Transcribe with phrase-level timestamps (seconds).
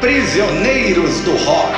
[0.00, 1.76] Prisioneiros do Rock.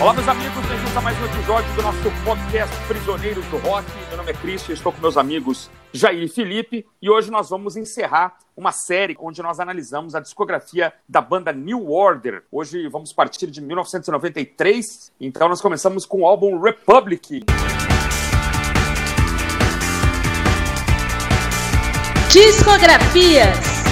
[0.00, 0.61] Olá, meus amigos,
[0.96, 3.86] a mais um episódio do nosso podcast Prisioneiros do Rock.
[4.08, 7.78] Meu nome é Christian, estou com meus amigos Jair e Felipe e hoje nós vamos
[7.78, 12.44] encerrar uma série onde nós analisamos a discografia da banda New Order.
[12.52, 17.42] Hoje vamos partir de 1993, então nós começamos com o álbum Republic.
[22.30, 23.91] Discografias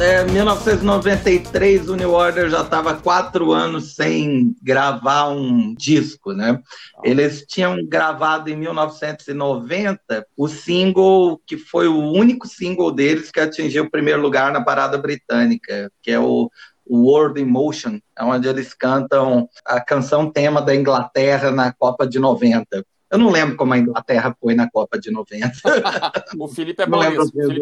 [0.00, 6.62] É, 1993, o New Order já estava quatro anos sem gravar um disco, né?
[7.02, 13.84] Eles tinham gravado em 1990 o single que foi o único single deles que atingiu
[13.84, 16.48] o primeiro lugar na parada britânica, que é o
[16.88, 22.84] World in Motion, onde eles cantam a canção tema da Inglaterra na Copa de 90.
[23.10, 25.50] Eu não lembro como a Inglaterra foi na Copa de 90.
[26.38, 27.06] o Felipe é bom a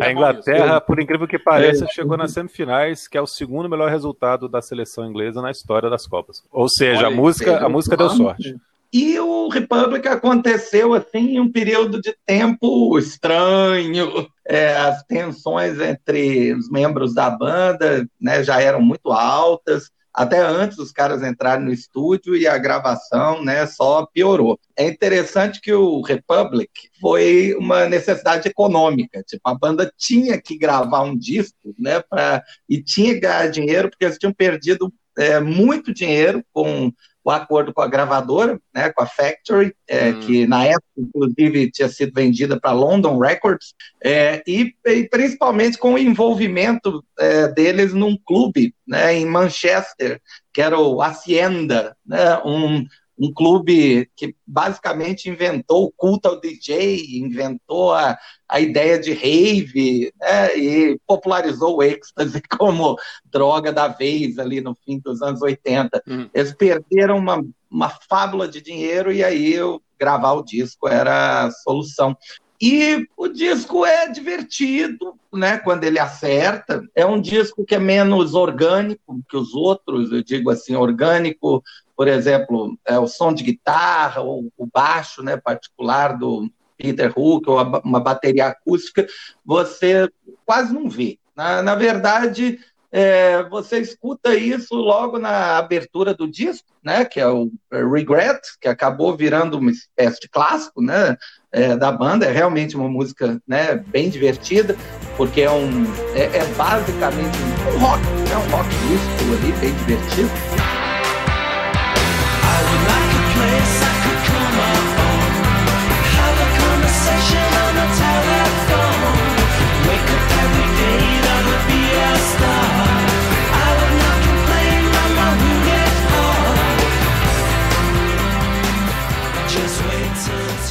[0.06, 1.88] é Inglaterra, por incrível que pareça, é.
[1.88, 6.06] chegou nas semifinais, que é o segundo melhor resultado da seleção inglesa na história das
[6.06, 6.42] Copas.
[6.50, 8.56] Ou seja, Olha, a música, a música deu sorte.
[8.92, 14.26] E o Republic aconteceu assim em um período de tempo estranho.
[14.44, 20.78] É, as tensões entre os membros da banda né, já eram muito altas até antes
[20.78, 24.58] dos caras entrarem no estúdio e a gravação né, só piorou.
[24.74, 29.22] É interessante que o Republic foi uma necessidade econômica.
[29.22, 33.90] Tipo, a banda tinha que gravar um disco né, pra, e tinha que ganhar dinheiro,
[33.90, 36.90] porque eles tinham perdido é, muito dinheiro com
[37.26, 40.20] o acordo com a gravadora, né, com a Factory, é, hum.
[40.20, 45.94] que na época, inclusive, tinha sido vendida para London Records, é, e, e, principalmente com
[45.94, 50.20] o envolvimento é, deles num clube né, em Manchester,
[50.52, 52.86] que era o Hacienda, né, um,
[53.18, 58.16] um clube que basicamente inventou o culto ao DJ, inventou a,
[58.48, 64.74] a ideia de rave, né, e popularizou o êxtase como droga da vez ali no
[64.84, 66.02] fim dos anos 80.
[66.06, 66.28] Hum.
[66.34, 71.50] Eles perderam uma, uma fábula de dinheiro e aí eu, gravar o disco era a
[71.50, 72.16] solução.
[72.60, 75.58] E o disco é divertido, né?
[75.58, 76.82] Quando ele acerta.
[76.94, 81.62] É um disco que é menos orgânico que os outros, eu digo assim, orgânico,
[81.96, 87.48] por exemplo, é o som de guitarra, ou o baixo, né, particular do Peter Hook,
[87.48, 89.06] ou uma bateria acústica,
[89.44, 90.08] você
[90.44, 91.18] quase não vê.
[91.34, 92.58] Na, na verdade,
[92.92, 98.68] é, você escuta isso logo na abertura do disco, né, que é o Regret, que
[98.68, 101.16] acabou virando uma espécie de clássico, né,
[101.50, 102.26] é, da banda.
[102.26, 104.76] É realmente uma música, né, bem divertida,
[105.16, 107.38] porque é um, é, é basicamente
[107.74, 108.02] um rock,
[108.32, 110.65] é um rock disco ali, bem divertido.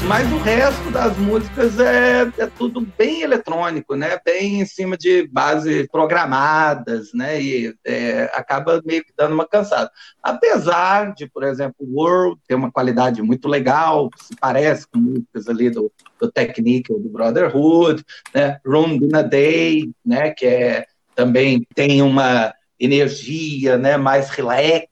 [0.08, 4.20] Mas o resto das músicas é, é tudo bem eletrônico, né?
[4.24, 7.42] Bem em cima de bases programadas, né?
[7.42, 9.90] E é, acaba meio que dando uma cansada.
[10.22, 15.72] Apesar de, por exemplo, World ter uma qualidade muito legal, se parece com músicas ali
[15.72, 18.60] do, do Technique ou do Brotherhood, né?
[18.64, 20.30] Room in a Day, né?
[20.30, 20.86] Que é,
[21.16, 23.98] também tem uma energia, né?
[23.98, 24.88] Mais relax?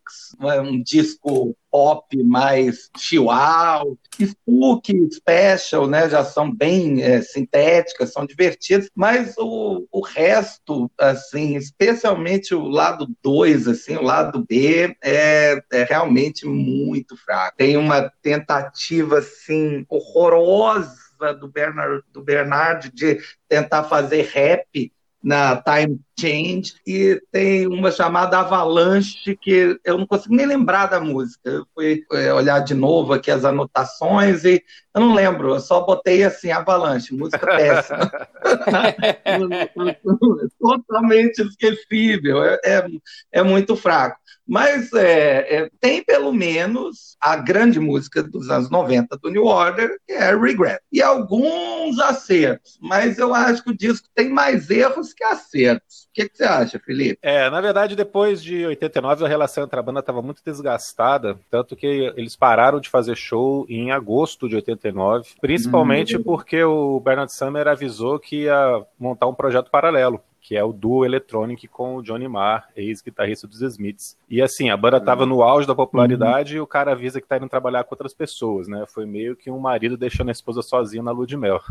[0.46, 2.90] Um disco pop mais
[3.32, 10.92] out, Spook, Special, né, já são bem é, sintéticas, são divertidas, mas o, o resto,
[11.00, 17.58] assim, especialmente o lado 2, assim, o lado B, é, é realmente muito fraco.
[17.58, 21.04] Tem uma tentativa, assim, horrorosa
[21.40, 24.92] do Bernard, do Bernard de tentar fazer rap
[25.24, 31.00] na Time Change e tem uma chamada Avalanche que eu não consigo nem lembrar da
[31.00, 31.50] música.
[31.50, 34.62] Eu fui é, olhar de novo aqui as anotações e
[34.94, 38.12] eu não lembro, eu só botei assim Avalanche, música péssima.
[40.60, 42.86] Totalmente esquecível, é, é,
[43.32, 44.20] é, muito fraco.
[44.48, 49.98] Mas é, é, tem pelo menos a grande música dos anos 90 do New Order,
[50.06, 50.80] que é Regret.
[50.92, 56.04] E alguns acertos, mas eu acho que o disco tem mais erros que acertos.
[56.04, 57.18] O que, que você acha, Felipe?
[57.22, 61.76] É, na verdade, depois de 89, a relação entre a banda estava muito desgastada, tanto
[61.76, 66.24] que eles pararam de fazer show em agosto de 89, principalmente uhum.
[66.24, 71.06] porque o Bernard Summer avisou que ia montar um projeto paralelo que é o duo
[71.06, 74.18] Electronic com o Johnny Marr, ex-guitarrista dos Smiths.
[74.30, 76.58] E assim, a banda estava no auge da popularidade uhum.
[76.58, 78.84] e o cara avisa que tá indo trabalhar com outras pessoas, né?
[78.86, 81.62] Foi meio que um marido deixando a esposa sozinha na lua de mel.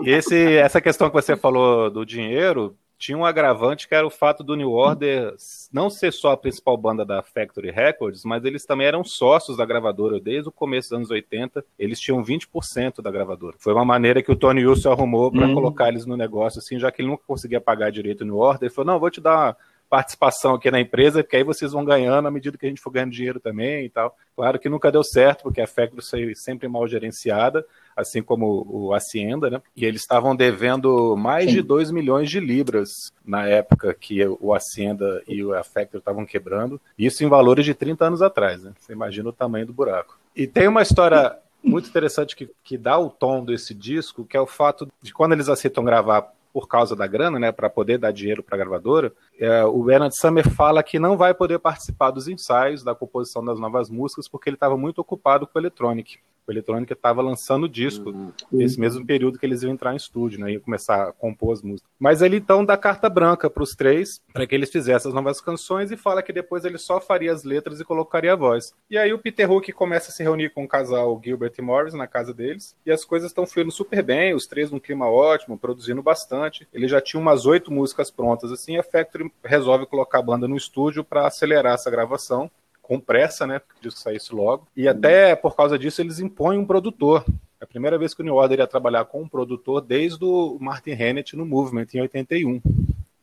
[0.00, 4.10] e esse, essa questão que você falou do dinheiro, tinha um agravante que era o
[4.10, 5.34] fato do New Order
[5.72, 9.66] não ser só a principal banda da Factory Records, mas eles também eram sócios da
[9.66, 11.64] gravadora desde o começo dos anos 80.
[11.78, 13.56] Eles tinham 20% da gravadora.
[13.58, 15.54] Foi uma maneira que o Tony Wilson arrumou para uhum.
[15.54, 18.68] colocar eles no negócio, assim, já que ele nunca conseguia pagar direito o New Order.
[18.68, 19.56] Ele falou: não, vou te dar uma
[19.90, 22.90] participação aqui na empresa, porque aí vocês vão ganhando à medida que a gente for
[22.90, 24.16] ganhando dinheiro também e tal.
[24.34, 27.64] Claro que nunca deu certo, porque a Factory foi sempre mal gerenciada
[27.96, 29.62] assim como o Hacienda, né?
[29.74, 31.56] E eles estavam devendo mais Sim.
[31.56, 36.80] de 2 milhões de libras na época que o Hacienda e o Affector estavam quebrando.
[36.98, 38.72] Isso em valores de 30 anos atrás, né?
[38.78, 40.18] Você imagina o tamanho do buraco.
[40.34, 44.40] E tem uma história muito interessante que, que dá o tom desse disco, que é
[44.40, 48.12] o fato de quando eles aceitam gravar por causa da grana, né, para poder dar
[48.12, 52.28] dinheiro para a gravadora, é, o Bernard Summer fala que não vai poder participar dos
[52.28, 56.18] ensaios, da composição das novas músicas, porque ele estava muito ocupado com o Electronic.
[56.46, 58.32] O Electronic estava lançando o disco uhum.
[58.52, 61.62] nesse mesmo período que eles iam entrar em estúdio, né, iam começar a compor as
[61.62, 61.90] músicas.
[61.98, 65.40] Mas ele então dá carta branca para os três, para que eles fizessem as novas
[65.40, 68.74] canções e fala que depois ele só faria as letras e colocaria a voz.
[68.88, 71.94] E aí o Peter Hook começa a se reunir com o casal Gilbert e Morris
[71.94, 75.58] na casa deles, e as coisas estão fluindo super bem, os três num clima ótimo,
[75.58, 76.68] produzindo bastante.
[76.72, 80.56] Ele já tinha umas oito músicas prontas, assim, a Factory resolve colocar a banda no
[80.56, 82.50] estúdio para acelerar essa gravação
[82.86, 83.58] com pressa, né?
[83.58, 84.68] Porque que saísse logo.
[84.76, 87.24] E até por causa disso eles impõem um produtor.
[87.60, 90.56] É a primeira vez que o New Order ia trabalhar com um produtor desde o
[90.60, 92.62] Martin Hannett no Movement, em 81.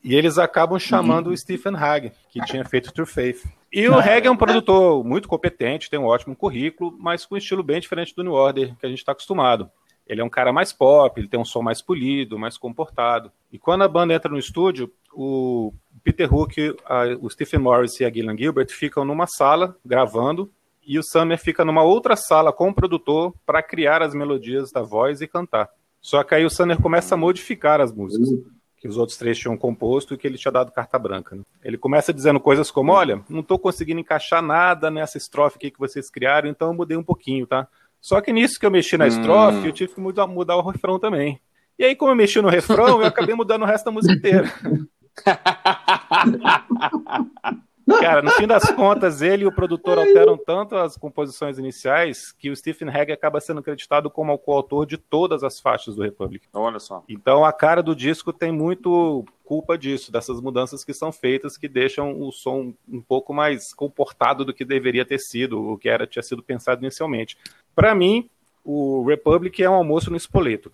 [0.02, 1.32] E eles acabam chamando uhum.
[1.32, 3.42] o Stephen Hagg, que tinha feito True Faith.
[3.72, 7.38] E o Hagg é um produtor muito competente, tem um ótimo currículo, mas com um
[7.38, 9.70] estilo bem diferente do New Order, que a gente está acostumado.
[10.06, 13.32] Ele é um cara mais pop, ele tem um som mais polido, mais comportado.
[13.50, 15.72] E quando a banda entra no estúdio, o
[16.04, 20.52] Peter Hook, a, o Stephen Morris e a Gillian Gilbert ficam numa sala gravando
[20.86, 24.82] e o Summer fica numa outra sala com o produtor para criar as melodias da
[24.82, 25.70] voz e cantar.
[26.02, 28.28] Só que aí o Summer começa a modificar as músicas
[28.76, 31.34] que os outros três tinham composto e que ele tinha dado carta branca.
[31.34, 31.42] Né?
[31.64, 35.78] Ele começa dizendo coisas como: Olha, não estou conseguindo encaixar nada nessa estrofe aqui que
[35.78, 37.66] vocês criaram, então eu mudei um pouquinho, tá?
[37.98, 39.64] Só que nisso que eu mexi na estrofe, hum.
[39.64, 41.40] eu tive que mudar, mudar o refrão também.
[41.78, 44.52] E aí, como eu mexi no refrão, eu acabei mudando o resto da música inteira.
[48.00, 52.48] Cara, no fim das contas, ele e o produtor alteram tanto as composições iniciais que
[52.48, 56.46] o Stephen Hagg acaba sendo acreditado como o coautor de todas as faixas do Republic.
[56.52, 57.04] Olha só.
[57.08, 61.68] Então a cara do disco tem muito culpa disso, dessas mudanças que são feitas que
[61.68, 66.06] deixam o som um pouco mais comportado do que deveria ter sido, o que era
[66.06, 67.36] tinha sido pensado inicialmente.
[67.74, 68.30] Para mim,
[68.64, 70.72] o Republic é um almoço no espoleto.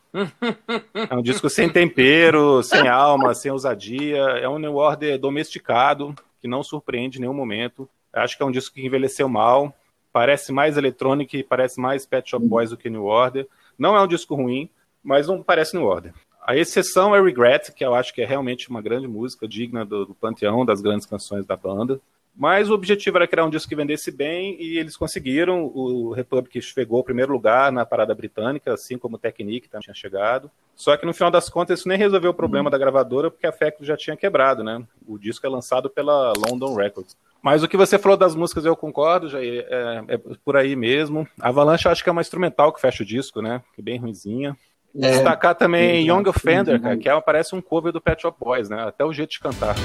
[1.11, 6.47] é um disco sem tempero, sem alma, sem ousadia, é um New Order domesticado, que
[6.47, 7.89] não surpreende em nenhum momento.
[8.13, 9.75] Acho que é um disco que envelheceu mal,
[10.13, 13.49] parece mais eletrônico, parece mais Pet Shop Boys do que New Order.
[13.77, 14.71] Não é um disco ruim,
[15.03, 16.15] mas não parece New Order.
[16.47, 20.07] A exceção é Regret, que eu acho que é realmente uma grande música, digna do,
[20.07, 22.01] do panteão das grandes canções da banda.
[22.35, 25.65] Mas o objetivo era criar um disco que vendesse bem e eles conseguiram.
[25.75, 29.95] O Republic chegou ao primeiro lugar na parada britânica, assim como o Technique também tinha
[29.95, 30.51] chegado.
[30.75, 32.71] Só que no final das contas isso nem resolveu o problema uhum.
[32.71, 34.83] da gravadora, porque a Factory já tinha quebrado, né?
[35.07, 37.17] O disco é lançado pela London Records.
[37.43, 41.27] Mas o que você falou das músicas eu concordo, já é, é, por aí mesmo.
[41.39, 43.63] Avalanche acho que é uma instrumental que fecha o disco, né?
[43.75, 44.57] Que é bem ruimzinha.
[44.95, 48.69] É, Destacar também Young Offender, cara, que é, parece um cover do Pet Shop Boys,
[48.69, 48.83] né?
[48.83, 49.77] Até o jeito de cantar.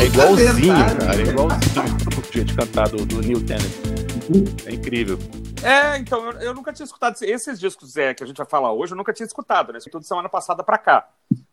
[0.00, 1.20] É igualzinho, cara.
[1.20, 3.70] É igualzinho o jeito de cantar do, do Neil Tennant.
[4.66, 5.18] É incrível.
[5.62, 8.72] É, então, eu, eu, nunca tinha escutado esses discos é, que a gente vai falar
[8.72, 9.78] hoje, eu nunca tinha escutado, né?
[9.90, 11.08] Tudo semana passada para cá,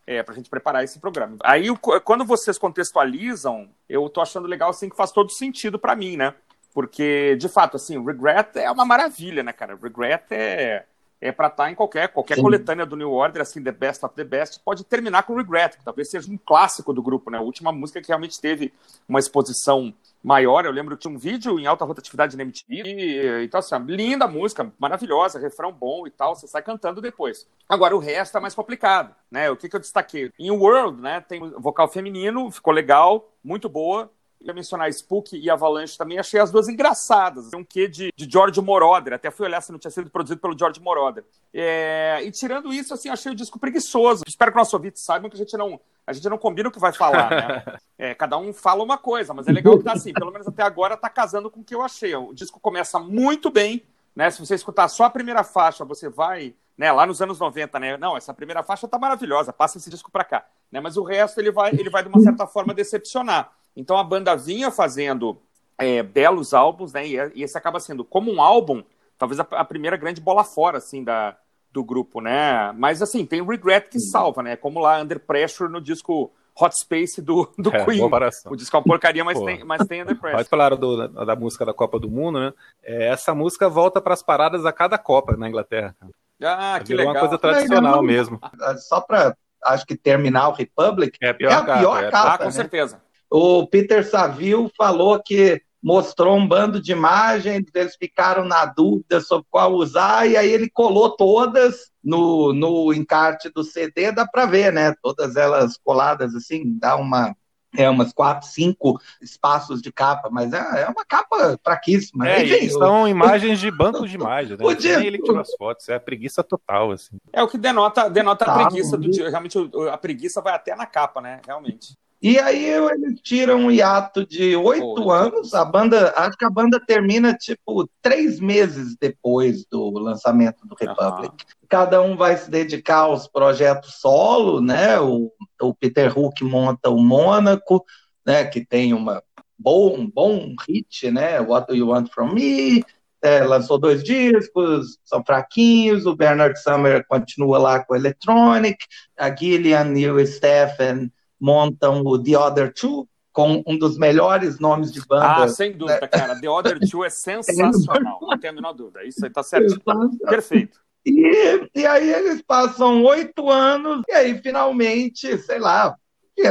[0.08, 1.36] é, pra gente preparar esse programa.
[1.44, 1.68] Aí,
[2.06, 6.34] quando vocês contextualizam, eu tô achando legal, assim, que faz todo sentido para mim, né?
[6.74, 9.78] Porque, de fato, assim, Regret é uma maravilha, né, cara?
[9.82, 10.86] Regret é,
[11.22, 14.16] é para estar tá em qualquer, qualquer coletânea do New Order, assim, The Best of
[14.16, 17.38] the Best, pode terminar com Regret, que talvez seja um clássico do grupo, né?
[17.38, 18.74] A última música que realmente teve
[19.08, 20.66] uma exposição maior.
[20.66, 22.84] Eu lembro que tinha um vídeo em alta rotatividade na MTV.
[22.84, 26.36] E, então, assim, linda música, maravilhosa, refrão bom e tal.
[26.36, 27.48] Você sai cantando depois.
[27.68, 29.50] Agora, o resto é mais complicado, né?
[29.50, 30.32] O que, que eu destaquei?
[30.40, 31.22] Em World, né?
[31.22, 34.10] Tem vocal feminino, ficou legal, muito boa
[34.42, 37.50] ia mencionar Spook e Avalanche também, achei as duas engraçadas.
[37.50, 40.40] Tem um quê de, de George Moroder, até fui olhar se não tinha sido produzido
[40.40, 41.26] pelo George Moroder.
[41.54, 44.24] É, e tirando isso, assim, achei o disco preguiçoso.
[44.26, 46.80] Espero que nossos ouvintes saibam que a gente não, a gente não combina o que
[46.80, 47.64] vai falar, né?
[48.02, 50.64] É, cada um fala uma coisa, mas é legal que tá assim, pelo menos até
[50.64, 52.16] agora tá casando com o que eu achei.
[52.16, 53.84] O disco começa muito bem,
[54.16, 54.32] né?
[54.32, 57.98] Se você escutar só a primeira faixa, você vai, né, lá nos anos 90, né?
[57.98, 60.80] Não, essa primeira faixa tá maravilhosa, passa esse disco para cá, né?
[60.80, 63.52] Mas o resto ele vai, ele vai de uma certa forma decepcionar.
[63.80, 65.38] Então a banda vinha fazendo
[65.78, 67.08] é, belos álbuns, né?
[67.08, 68.84] E, esse acaba sendo como um álbum,
[69.18, 71.38] talvez a, a, primeira grande bola fora, assim, da,
[71.72, 72.74] do grupo, né?
[72.74, 74.58] Mas assim, tem o Regret que salva, né?
[74.58, 78.02] Como lá Under Pressure no disco Hot Space do, do é, Queen.
[78.48, 80.40] O disco é uma porcaria, mas, tem, mas tem Under Pressure.
[80.40, 82.54] Pode falar do, da, da, música da Copa do Mundo, né?
[82.84, 85.96] É, essa música volta para as paradas a cada Copa na Inglaterra.
[86.44, 87.14] Ah, que legal.
[87.14, 88.42] uma coisa tradicional mesmo.
[88.78, 92.08] Só para, acho que terminar o Republic, é a pior, é a pior capa.
[92.08, 92.12] É.
[92.12, 92.52] capa ah, com né?
[92.52, 93.02] certeza.
[93.30, 99.48] O Peter Saville falou que mostrou um bando de imagens, eles ficaram na dúvida sobre
[99.50, 104.74] qual usar, e aí ele colou todas no, no encarte do CD, dá para ver,
[104.74, 104.94] né?
[105.02, 107.36] Todas elas coladas assim, dá uma.
[107.78, 112.28] É umas quatro, cinco espaços de capa, mas é, é uma capa fraquíssima.
[112.28, 114.66] É, Enfim, são imagens de bancos de imagens, né?
[114.66, 117.20] Nem ele tirou as fotos, é a preguiça total, assim.
[117.32, 119.56] É o que denota, denota a preguiça do Realmente,
[119.92, 121.42] a preguiça vai até na capa, né?
[121.46, 121.96] Realmente.
[122.22, 125.54] E aí eles tiram um hiato de oito anos.
[125.54, 131.30] A banda, acho que a banda termina tipo três meses depois do lançamento do Republic.
[131.30, 131.68] Uhum.
[131.70, 135.00] Cada um vai se dedicar aos projetos solo, né?
[135.00, 137.86] O, o Peter Hook monta o Mônaco,
[138.26, 138.44] né?
[138.44, 139.24] Que tem uma
[139.58, 141.40] bom, um bom hit, né?
[141.40, 142.84] What Do You Want From Me?
[143.22, 146.06] É, lançou dois discos, são fraquinhos.
[146.06, 148.78] O Bernard Summer continua lá com o Electronic.
[149.18, 151.10] A Gillian e o Stephen
[151.40, 155.44] montam o The Other Two, com um dos melhores nomes de banda.
[155.44, 156.08] Ah, sem dúvida, né?
[156.08, 156.40] cara.
[156.40, 159.04] The Other Two é sensacional, não tenho a menor dúvida.
[159.04, 159.80] Isso aí tá certo.
[160.28, 160.80] Perfeito.
[161.06, 165.96] E, e aí eles passam oito anos, e aí finalmente, sei lá,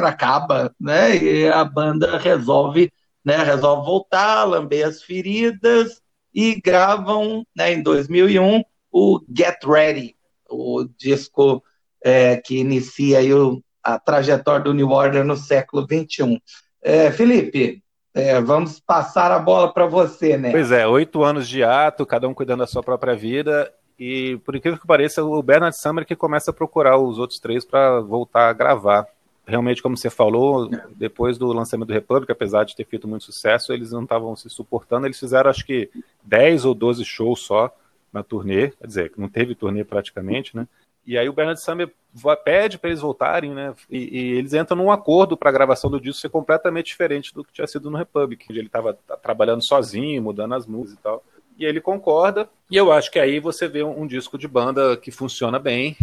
[0.04, 1.16] acaba, né?
[1.16, 2.92] E a banda resolve,
[3.24, 6.02] né, resolve voltar, lamber as feridas
[6.34, 10.16] e gravam, né, em 2001 o Get Ready,
[10.48, 11.62] o disco
[12.02, 13.62] é, que inicia aí o,
[13.94, 16.42] a trajetória do New Order no século XXI.
[16.82, 20.50] É, Felipe, é, vamos passar a bola para você, né?
[20.50, 24.54] Pois é, oito anos de ato, cada um cuidando da sua própria vida, e por
[24.54, 28.50] incrível que pareça, o Bernard Summer que começa a procurar os outros três para voltar
[28.50, 29.06] a gravar.
[29.46, 33.72] Realmente, como você falou, depois do lançamento do Republic, apesar de ter feito muito sucesso,
[33.72, 35.06] eles não estavam se suportando.
[35.06, 35.88] Eles fizeram, acho que,
[36.22, 37.74] 10 ou 12 shows só
[38.12, 40.68] na turnê, quer dizer, não teve turnê praticamente, né?
[41.08, 41.90] E aí o Bernard Summer
[42.44, 43.74] pede para eles voltarem, né?
[43.88, 47.42] E, e, eles entram num acordo para a gravação do disco ser completamente diferente do
[47.42, 51.24] que tinha sido no Republic, onde ele estava trabalhando sozinho, mudando as músicas e tal.
[51.58, 54.98] E ele concorda, e eu acho que aí você vê um, um disco de banda
[54.98, 55.96] que funciona bem.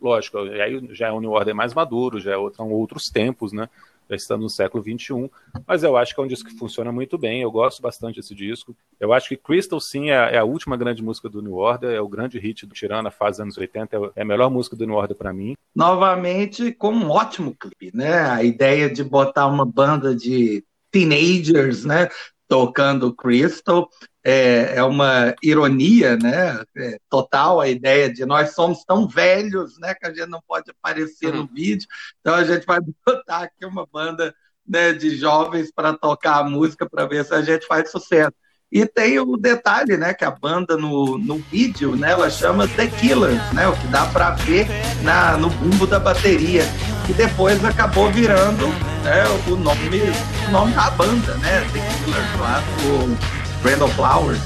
[0.00, 3.54] Lógico, aí já é um New Order mais maduro, já é outro, são outros tempos,
[3.54, 3.66] né?
[4.10, 5.30] Já estamos no século XXI,
[5.66, 8.34] mas eu acho que é um disco que funciona muito bem, eu gosto bastante desse
[8.34, 8.76] disco.
[8.98, 12.00] Eu acho que Crystal, sim, é, é a última grande música do New Order, é
[12.00, 14.96] o grande hit do Tirana, fase anos 80, é, é a melhor música do New
[14.96, 15.54] Order para mim.
[15.74, 18.28] Novamente, com um ótimo clipe, né?
[18.28, 22.08] A ideia de botar uma banda de teenagers, né?
[22.48, 23.88] Tocando Crystal,
[24.24, 26.62] é, é uma ironia, né?
[26.76, 29.94] É, total a ideia de nós somos tão velhos, né?
[29.94, 31.42] Que a gente não pode aparecer uhum.
[31.42, 31.86] no vídeo,
[32.20, 34.34] então a gente vai botar aqui uma banda
[34.66, 38.32] né, de jovens para tocar a música para ver se a gente faz sucesso.
[38.70, 42.86] E tem o detalhe, né, que a banda no, no vídeo, né, ela chama The
[42.86, 44.68] Killers, né, o que dá para ver
[45.02, 46.62] na, no bumbo da bateria,
[47.08, 48.68] e depois acabou virando
[49.02, 50.02] né, o nome,
[50.46, 54.40] o nome da banda, né, The Killers lá do Randall Flowers.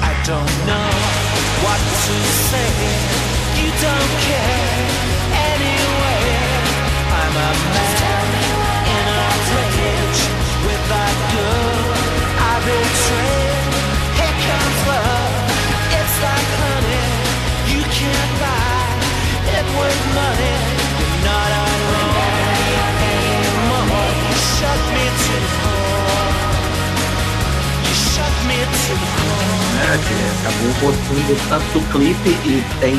[0.00, 0.88] I don't know
[1.60, 2.16] what to
[2.48, 2.72] say.
[3.60, 4.88] You don't care
[5.52, 6.24] anyway.
[7.12, 8.26] I'm a man
[8.88, 10.22] in a cage
[10.64, 11.76] with a girl
[12.40, 13.68] I betrayed.
[14.16, 15.36] Here comes love.
[16.00, 17.08] It's like honey.
[17.68, 18.80] You can't buy
[19.60, 20.56] it with money.
[21.04, 22.16] You're not alone
[23.12, 24.08] anymore.
[24.56, 25.63] Shut me to
[29.74, 29.98] né?
[30.06, 32.94] Que acabou gostando tanto do clipe e tem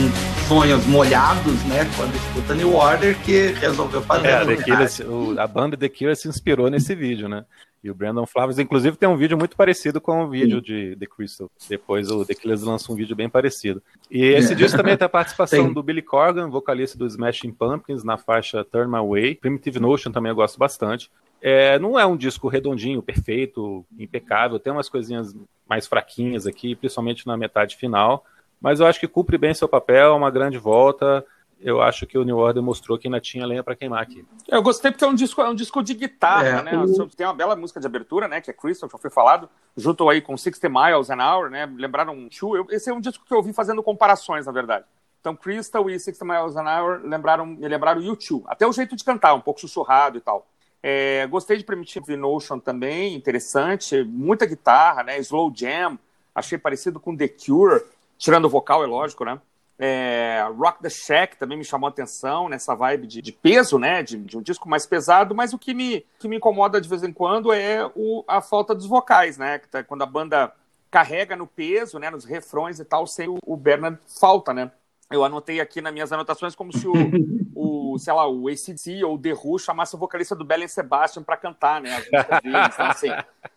[0.47, 1.89] sonhos molhados, né?
[1.95, 4.27] Quando escuta New Order, que resolveu fazer.
[4.27, 7.45] É, a, o, a banda The Killers se inspirou nesse vídeo, né?
[7.83, 11.05] E o Brandon Flowers, inclusive, tem um vídeo muito parecido com o vídeo de The
[11.05, 11.51] Crystal.
[11.69, 13.79] Depois o The Killers lançou um vídeo bem parecido.
[14.09, 14.55] E esse é.
[14.55, 18.91] disco também tem a participação do Billy Corgan, vocalista do Smashing Pumpkins, na faixa Turn
[18.91, 19.35] My Way.
[19.35, 21.11] Primitive Notion também eu gosto bastante.
[21.47, 24.59] É, não é um disco redondinho, perfeito, impecável.
[24.59, 25.35] Tem umas coisinhas
[25.67, 28.25] mais fraquinhas aqui, principalmente na metade final.
[28.59, 31.23] Mas eu acho que cumpre bem seu papel, é uma grande volta
[31.59, 34.25] eu acho que o New Order mostrou que ainda tinha lenha para queimar aqui.
[34.47, 36.77] Eu gostei porque é um disco, é um disco de guitarra, é, né?
[36.77, 37.07] O...
[37.07, 38.41] Tem uma bela música de abertura, né?
[38.41, 41.65] Que é Crystal, já foi falado, junto aí com 60 Miles an Hour, né?
[41.65, 42.67] Lembraram Chu.
[42.69, 44.85] Esse é um disco que eu ouvi fazendo comparações, na verdade.
[45.19, 48.43] Então, Crystal e 60 Miles an Hour lembraram, me lembraram U2.
[48.45, 50.45] Até o jeito de cantar, um pouco sussurrado e tal.
[50.87, 54.03] É, gostei de Primitive Notion também, interessante.
[54.03, 55.17] Muita guitarra, né?
[55.17, 55.97] Slow Jam,
[56.35, 57.81] achei parecido com The Cure,
[58.19, 59.41] tirando o vocal, é lógico, né?
[59.79, 64.03] É, Rock the Shack também me chamou a atenção nessa vibe de, de peso, né?
[64.03, 67.01] De, de, um disco mais pesado, mas o que me, que me incomoda de vez
[67.01, 69.57] em quando é o, a falta dos vocais, né?
[69.57, 70.53] Tá, quando a banda
[70.91, 72.11] carrega no peso, né?
[72.11, 74.71] Nos refrões e tal, sem o, o Bernard falta, né?
[75.11, 76.93] Eu anotei aqui nas minhas anotações como se o,
[77.55, 81.23] o sei lá, o ACDC ou o The Who chamasse o vocalista do Belen Sebastian
[81.23, 82.01] para cantar, né?
[82.01, 82.73] Deles.
[82.73, 83.09] Então, assim,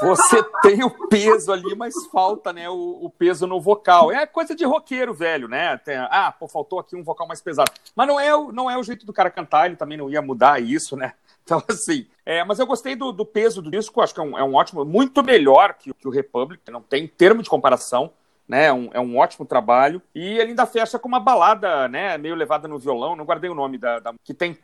[0.00, 4.10] você tem o peso ali, mas falta, né, o, o, peso no vocal.
[4.10, 5.76] É coisa de roqueiro, velho, né?
[5.76, 7.70] Tem, ah, pô, faltou aqui um vocal mais pesado.
[7.94, 10.22] Mas não é, o, não é o jeito do cara cantar, ele também não ia
[10.22, 11.12] mudar isso, né?
[11.46, 14.36] Então, assim, é, mas eu gostei do, do, peso do disco, acho que é um,
[14.36, 18.10] é um ótimo, muito melhor que, que, o Republic, não tem termo de comparação,
[18.48, 18.66] né?
[18.66, 20.00] É um, é um ótimo trabalho.
[20.14, 23.54] E ele ainda fecha com uma balada, né, meio levada no violão, não guardei o
[23.54, 24.56] nome da, da que tem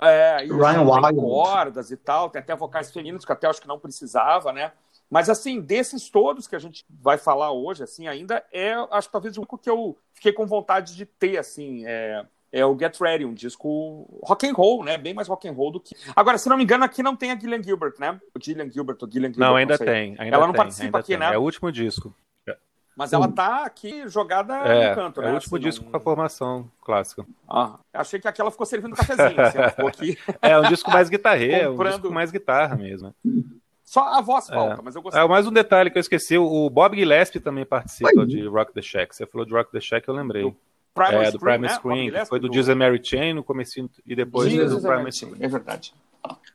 [0.00, 1.20] é, Ryan Wild.
[1.20, 4.72] cordas e tal, tem até vocais femininos que até acho que não precisava, né?
[5.10, 9.12] Mas assim, desses todos que a gente vai falar hoje, assim, ainda é, acho que
[9.12, 12.98] talvez o único que eu fiquei com vontade de ter, assim, é, é o Get
[12.98, 14.96] Ready, um disco rock and roll, né?
[14.96, 15.94] Bem mais rock and roll do que.
[16.16, 18.18] Agora, se não me engano, aqui não tem a Gillian Gilbert, né?
[18.34, 19.48] O Gillian Gilbert, o Gillian Gilbert.
[19.48, 20.16] Não, ainda não tem.
[20.18, 21.18] Ainda Ela não tem, participa aqui, tem.
[21.18, 21.34] né?
[21.34, 22.14] É o último disco.
[22.96, 25.28] Mas ela tá aqui jogada é, no canto, né?
[25.28, 25.90] É o último assim, disco não...
[25.90, 27.24] com a formação clássica.
[27.48, 30.18] Ah, achei que aquela ficou servindo cafezinho, assim, ela ficou aqui.
[30.42, 31.94] É um disco mais guitarreiro, Comprando...
[31.94, 33.14] um disco mais guitarra mesmo.
[33.82, 34.54] Só a voz é.
[34.54, 34.84] falta, é.
[34.84, 35.22] mas eu gostei.
[35.22, 38.26] É, mais um detalhe que eu esqueci, o Bob Gillespie também participa Oi.
[38.26, 39.14] de Rock the Shack.
[39.14, 40.42] Você falou de Rock the Shack, eu lembrei.
[40.42, 40.56] Do
[40.94, 41.68] Primal é, do Primal né?
[41.68, 45.12] Screen, que foi do, do Jesus Mary Chain no começo e depois Jesus do Primal
[45.12, 45.36] Screen.
[45.40, 45.94] É verdade.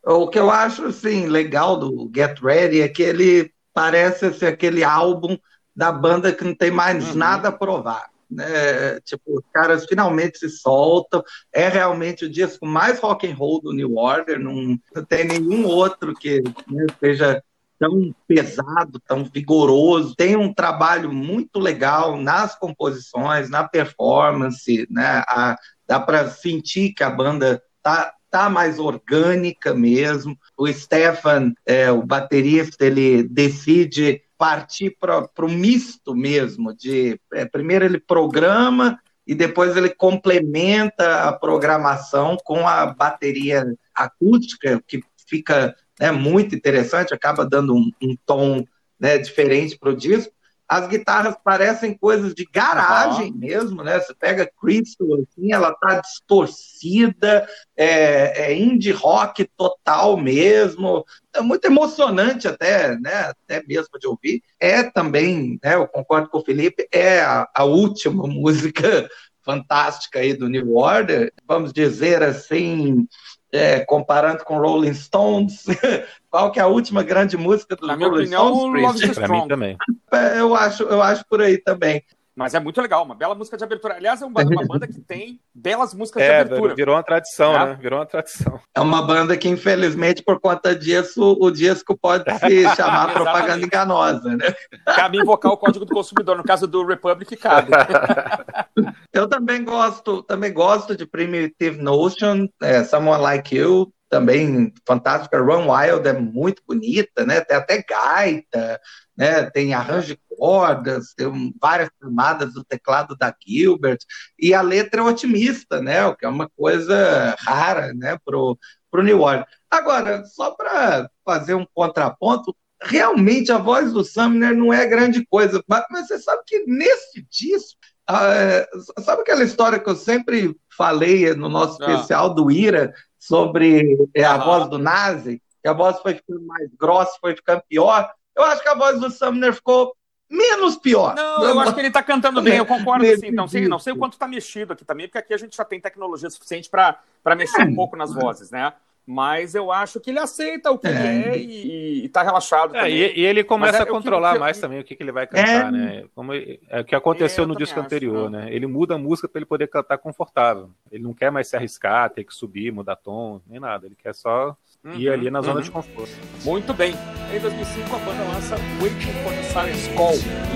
[0.04, 4.84] O que eu acho, assim, legal do Get Ready é que ele parece ser aquele
[4.84, 5.38] álbum
[5.78, 7.16] da banda que não tem mais uhum.
[7.16, 8.10] nada a provar.
[8.30, 9.00] Né?
[9.02, 11.24] Tipo, os caras finalmente se soltam.
[11.54, 14.40] É realmente o disco mais rock and roll do New Order.
[14.40, 17.44] Não, não tem nenhum outro que né, seja
[17.80, 20.16] tão pesado, tão vigoroso.
[20.16, 25.24] Tem um trabalho muito legal nas composições, na performance, né?
[25.28, 25.56] A,
[25.88, 30.38] dá para sentir que a banda tá tá mais orgânica mesmo.
[30.58, 37.86] O Stefan, é, o baterista, ele decide partir para o misto mesmo, de é, primeiro
[37.86, 46.12] ele programa e depois ele complementa a programação com a bateria acústica, que fica né,
[46.12, 48.64] muito interessante, acaba dando um, um tom
[49.00, 50.37] né, diferente para o disco
[50.68, 53.38] as guitarras parecem coisas de garagem uhum.
[53.38, 54.00] mesmo, né?
[54.00, 61.64] Você pega Crystal, assim, ela tá distorcida, é, é, indie rock total mesmo, é muito
[61.66, 63.32] emocionante até, né?
[63.32, 64.44] Até mesmo de ouvir.
[64.60, 65.76] É também, né?
[65.76, 69.08] Eu concordo com o Felipe, é a, a última música
[69.48, 73.08] fantástica aí do New Order, vamos dizer assim,
[73.52, 75.66] é, comparando com Rolling Stones,
[76.30, 79.14] qual que é a última grande música dos Rolling opinião, Stones?
[79.14, 79.78] Para mim também.
[80.12, 82.04] É, eu acho, eu acho por aí também.
[82.38, 83.96] Mas é muito legal, uma bela música de abertura.
[83.96, 86.76] Aliás, é uma, uma banda que tem belas músicas é, de abertura.
[86.76, 87.66] Virou uma tradição, é.
[87.66, 87.80] né?
[87.82, 88.60] Virou uma tradição.
[88.76, 94.38] É uma banda que, infelizmente, por conta disso, o disco pode se chamar propaganda enganosa,
[94.38, 94.54] né?
[94.86, 96.38] Cabe invocar o código do consumidor.
[96.38, 97.72] No caso do Republic, cabe.
[99.12, 105.40] Eu também gosto, também gosto de Primitive Notion, é, Someone Like You, também fantástica.
[105.40, 107.42] Run Wild é muito bonita, né?
[107.42, 108.80] Tem até gaita,
[109.16, 109.50] né?
[109.50, 114.00] Tem arranjo de cordas, tem várias camadas do teclado da Gilbert
[114.40, 116.06] e a letra é otimista, né?
[116.06, 118.18] O que é uma coisa rara, né?
[118.24, 118.58] Pro
[118.90, 119.46] pro New Order.
[119.70, 125.62] Agora, só para fazer um contraponto, realmente a voz do Sumner não é grande coisa,
[125.68, 127.78] mas, mas você sabe que nesse disco
[128.10, 131.92] Uh, sabe aquela história que eu sempre falei no nosso ah.
[131.92, 135.42] especial do Ira sobre é, a voz do Nazi?
[135.62, 138.12] Que a voz foi ficando mais grossa, foi ficando pior.
[138.36, 139.96] Eu acho que a voz do Sumner ficou
[140.30, 141.16] menos pior.
[141.16, 143.32] Não, eu acho que ele está cantando bem, eu concordo assim.
[143.32, 145.64] Não sei, não sei o quanto está mexido aqui também, porque aqui a gente já
[145.64, 148.74] tem tecnologia suficiente para mexer um pouco nas vozes, né?
[149.10, 152.76] Mas eu acho que ele aceita o que é, é e, está relaxado.
[152.76, 155.02] É, e, e, ele começa é, a controlar eu, mais eu, também o que, que
[155.02, 156.04] ele vai cantar, é, né?
[156.14, 158.54] Como é o que aconteceu é, no disco acho, anterior, né?
[158.54, 160.72] Ele muda a música para ele poder cantar confortável.
[160.92, 163.86] Ele não quer mais se arriscar, ter que subir, mudar tom, nem nada.
[163.86, 165.62] Ele quer só uhum, ir ali na zona uhum.
[165.62, 166.12] de conforto.
[166.44, 166.94] Muito bem.
[167.34, 170.16] Em 2005 a banda lança Waiting for the Siren's Call.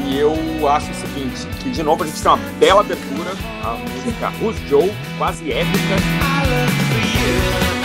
[0.09, 3.31] E eu acho o seguinte, que de novo a gente tem uma bela abertura,
[3.63, 5.95] a música Who's Joe, quase épica.
[6.21, 7.80] I love you.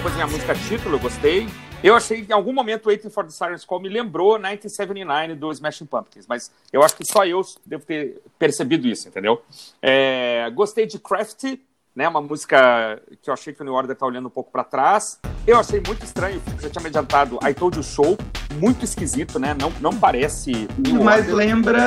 [0.00, 1.46] Depois vem a música título, eu gostei.
[1.84, 5.52] Eu achei que em algum momento Waiting for the Siren's Call me lembrou 1979 do
[5.52, 9.42] Smashing Pumpkins, mas eu acho que só eu devo ter percebido isso, entendeu?
[9.82, 11.60] É, gostei de Crafty,
[11.94, 12.08] né?
[12.08, 15.20] Uma música que eu achei que o New Order tá olhando um pouco para trás.
[15.46, 18.16] Eu achei muito estranho, você tinha me adiantado I Told You Show,
[18.54, 19.54] muito esquisito, né?
[19.58, 20.66] Não, não parece.
[21.04, 21.78] Mas lembra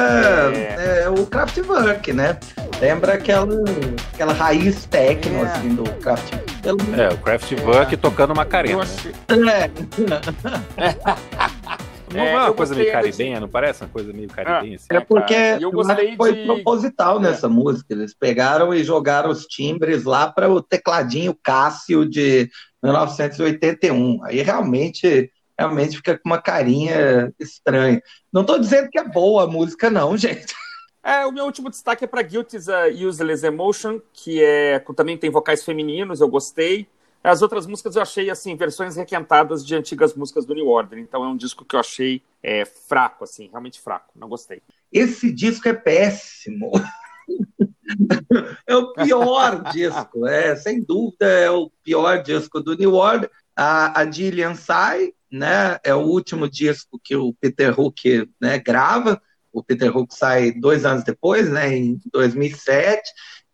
[0.54, 1.04] é...
[1.04, 2.38] É, o Kraftwerk, né?
[2.83, 3.47] Lembra aquela,
[4.13, 5.43] aquela raiz técnica é.
[5.43, 6.53] assim, do Kraftwerk.
[6.99, 8.83] É, o Kraftwerk tocando Macarena.
[8.83, 9.13] Achei...
[9.31, 9.71] É.
[12.13, 14.75] Não é, é uma coisa meio caribenha, não parece uma coisa meio caribenha?
[14.75, 14.85] Assim?
[14.91, 16.45] É porque eu gostei foi de...
[16.45, 17.49] proposital nessa é.
[17.49, 17.91] música.
[17.91, 22.51] Eles pegaram e jogaram os timbres lá para o tecladinho Cássio de
[22.83, 24.25] 1981.
[24.25, 27.99] Aí realmente, realmente fica com uma carinha estranha.
[28.31, 30.53] Não estou dizendo que é boa a música, não, gente.
[31.03, 35.29] É, o meu último destaque é para Guilty's uh, Useless Emotion, que é, também tem
[35.29, 36.87] vocais femininos, eu gostei.
[37.21, 40.99] As outras músicas eu achei, assim, versões requentadas de antigas músicas do New Order.
[40.99, 44.11] Então é um disco que eu achei é, fraco, assim, realmente fraco.
[44.15, 44.61] Não gostei.
[44.91, 46.71] Esse disco é péssimo.
[48.67, 53.29] é o pior disco, é, sem dúvida é o pior disco do New Order.
[53.55, 59.21] A, a Gillian sai, né, é o último disco que o Peter Hook né, grava.
[59.53, 63.01] O Peter Hook sai dois anos depois, né, em 2007.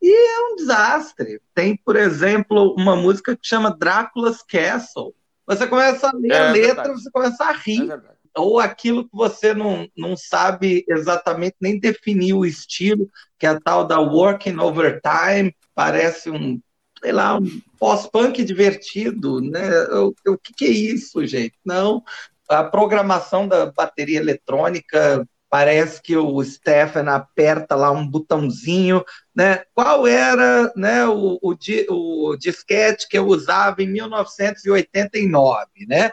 [0.01, 1.41] E é um desastre.
[1.53, 5.13] Tem, por exemplo, uma música que chama Drácula's Castle.
[5.45, 7.03] Você começa a ler é, a letra, verdade.
[7.03, 7.91] você começa a rir.
[7.91, 13.49] É ou aquilo que você não, não sabe exatamente nem definir o estilo, que é
[13.49, 16.59] a tal da Working Overtime, parece um,
[17.01, 19.69] sei lá, um pós-punk divertido, né?
[19.93, 21.55] O, o que, que é isso, gente?
[21.65, 22.03] Não,
[22.47, 29.03] a programação da bateria eletrônica parece que o Stefan aperta lá um botãozinho,
[29.35, 29.63] né?
[29.73, 31.55] Qual era né, o, o,
[31.89, 36.12] o disquete que eu usava em 1989, né?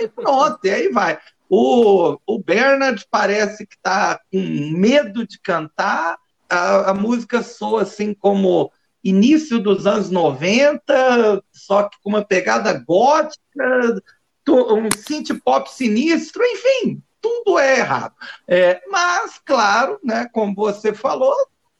[0.00, 1.18] E pronto, e aí vai.
[1.48, 6.16] O, o Bernard parece que está com medo de cantar,
[6.48, 12.72] a, a música soa assim como início dos anos 90, só que com uma pegada
[12.72, 14.00] gótica,
[14.48, 18.14] um synth pop sinistro, enfim, tudo é errado.
[18.46, 21.34] É, mas, claro, né, como você falou,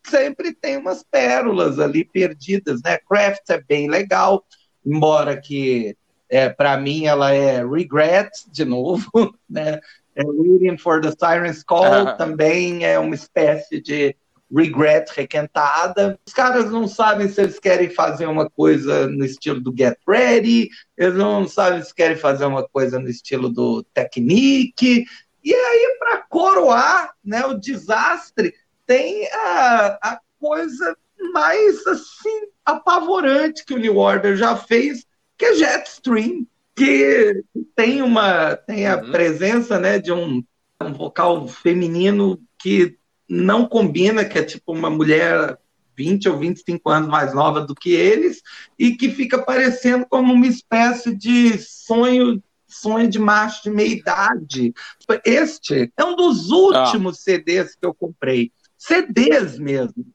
[0.05, 2.99] sempre tem umas pérolas ali perdidas, né?
[2.99, 4.45] Craft é bem legal,
[4.85, 5.97] embora que
[6.29, 9.11] é, para mim ela é regret de novo,
[9.49, 9.81] né?
[10.15, 14.15] É, Waiting for the Siren's Call também é uma espécie de
[14.53, 16.19] regret requentada.
[16.27, 20.69] Os caras não sabem se eles querem fazer uma coisa no estilo do Get Ready,
[20.97, 25.05] eles não sabem se querem fazer uma coisa no estilo do Technique,
[25.45, 28.55] e aí, para coroar né, o desastre,
[28.87, 30.97] tem a, a coisa
[31.33, 37.43] mais assim apavorante que o New Order já fez, que é Jetstream, que
[37.75, 39.11] tem uma tem a uhum.
[39.11, 40.43] presença né, de um,
[40.81, 42.97] um vocal feminino que
[43.29, 45.59] não combina, que é tipo uma mulher
[45.97, 48.43] 20 ou 25 anos mais nova do que eles,
[48.79, 54.73] e que fica parecendo como uma espécie de sonho sonho de macho de meia idade.
[55.25, 57.21] Este é um dos últimos ah.
[57.23, 58.53] CDs que eu comprei.
[58.79, 60.07] CDs mesmo.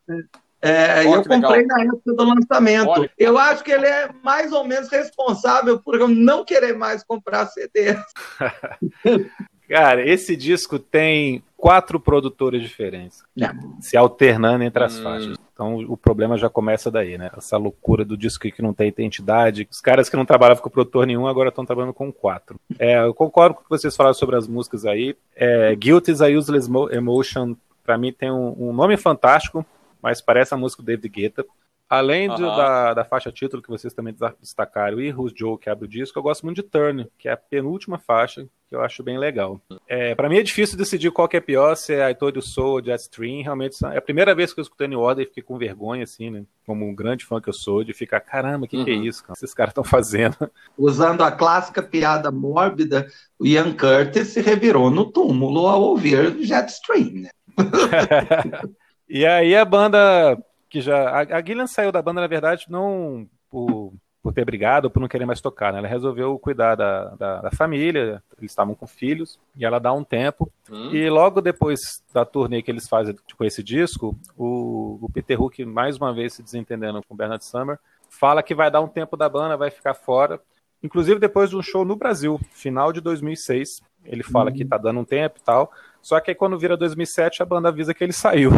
[0.61, 1.77] É, eu comprei legal.
[1.77, 2.89] na época do lançamento.
[2.89, 3.11] Olha.
[3.17, 7.45] Eu acho que ele é mais ou menos responsável por eu não querer mais comprar
[7.47, 8.01] CDs.
[9.69, 13.51] Cara, esse disco tem quatro produtores diferentes, é.
[13.81, 15.03] se alternando entre as hum.
[15.03, 15.44] faixas.
[15.55, 17.31] Então o problema já começa daí, né?
[17.35, 19.65] Essa loucura do disco que não tem identidade.
[19.71, 22.59] Os caras que não trabalhavam com produtor nenhum agora estão trabalhando com quatro.
[22.77, 25.15] É, eu concordo com o que vocês falaram sobre as músicas aí.
[25.33, 29.65] É, Guilt is a Useless Emotion, para mim tem um, um, nome fantástico,
[30.01, 31.45] mas parece a música do David Guetta.
[31.87, 35.85] Além de, da, da faixa título que vocês também destacaram e Who's Joe, que abre
[35.85, 39.03] o disco, eu gosto muito de Turn, que é a penúltima faixa, que eu acho
[39.03, 39.61] bem legal.
[39.87, 42.41] É, para mim é difícil decidir qual que é pior, se é I Told You
[42.41, 43.43] So ou Jetstream.
[43.43, 46.31] Realmente é a primeira vez que eu escutei New Order e fiquei com vergonha, assim,
[46.31, 46.43] né?
[46.65, 48.85] Como um grande fã que eu sou, de ficar, caramba, o que, uhum.
[48.85, 49.03] que é uhum.
[49.03, 49.33] isso, cara?
[49.37, 50.35] Esses caras estão fazendo.
[50.75, 57.11] Usando a clássica piada mórbida, o Ian Curtis se revirou no túmulo ao ouvir Jetstream,
[57.13, 57.29] né?
[59.07, 60.35] e aí a banda
[60.69, 61.09] que já.
[61.09, 64.99] A, a Gillian saiu da banda, na verdade, não por, por ter brigado ou por
[64.99, 65.79] não querer mais tocar, né?
[65.79, 70.03] Ela resolveu cuidar da, da, da família, eles estavam com filhos, e ela dá um
[70.03, 70.51] tempo.
[70.69, 70.89] Hum.
[70.91, 75.63] E logo depois da turnê que eles fazem com esse disco, o, o Peter Hook,
[75.63, 77.77] mais uma vez se desentendendo com o Bernard Summer,
[78.09, 80.41] fala que vai dar um tempo da banda, vai ficar fora.
[80.81, 83.81] Inclusive depois de um show no Brasil, final de 2006.
[84.03, 84.53] Ele fala hum.
[84.53, 85.71] que tá dando um tempo e tal.
[86.01, 88.51] Só que aí quando vira 2007, a banda avisa que ele saiu.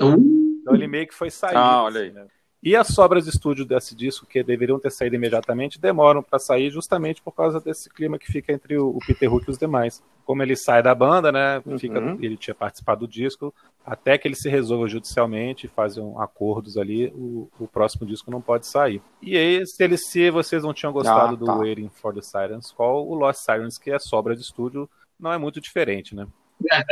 [0.00, 0.37] Hum.
[0.68, 1.56] Então ele meio que foi sair.
[1.56, 2.10] Ah, olha aí.
[2.10, 2.26] Né?
[2.60, 6.70] E as sobras de estúdio desse disco, que deveriam ter saído imediatamente, demoram para sair
[6.70, 10.02] justamente por causa desse clima que fica entre o, Peter Hook e os demais.
[10.24, 11.62] Como ele sai da banda, né?
[11.78, 12.18] Fica, uhum.
[12.20, 13.54] Ele tinha participado do disco,
[13.86, 18.66] até que ele se resolva judicialmente, fazem acordos ali, o, o, próximo disco não pode
[18.66, 19.00] sair.
[19.22, 21.52] E aí, se, ele, se vocês não tinham gostado ah, tá.
[21.54, 25.32] do Waiting for the Sirens Call, o Lost Sirens, que é sobra de estúdio, não
[25.32, 26.26] é muito diferente, né?